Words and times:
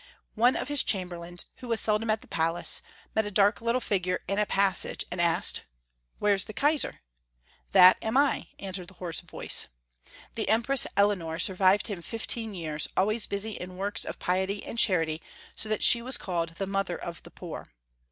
One 0.33 0.55
of 0.55 0.67
his 0.67 0.81
chamberlains, 0.81 1.45
who 1.57 1.67
was 1.67 1.79
seldom 1.79 2.09
at 2.09 2.21
the 2.21 2.27
palace, 2.27 2.81
met 3.15 3.21
a 3.23 3.27
little 3.29 3.59
dark 3.75 3.83
figure 3.83 4.19
in 4.27 4.39
a 4.39 4.47
passage, 4.47 5.05
and 5.11 5.21
asked, 5.21 5.61
"Where's 6.17 6.45
the 6.45 6.55
Kaisar?" 6.55 7.01
"That 7.71 7.97
am 8.01 8.17
I," 8.17 8.47
answered 8.57 8.89
a 8.89 8.93
hoarse 8.95 9.19
voice. 9.19 9.67
The 10.33 10.49
Empress 10.49 10.87
Eleonore 10.97 11.37
survived 11.37 11.85
him 11.85 12.01
fifteen 12.01 12.55
years, 12.55 12.87
always 12.97 13.27
busy 13.27 13.51
in 13.51 13.77
works 13.77 14.03
of 14.03 14.17
piety 14.17 14.65
and 14.65 14.79
charity, 14.79 15.21
so 15.53 15.69
that 15.69 15.83
she 15.83 16.01
was 16.01 16.17
called 16.17 16.55
"the 16.55 16.65
mother 16.65 16.97
of 16.97 17.21
the 17.21 17.29
poor." 17.29 17.67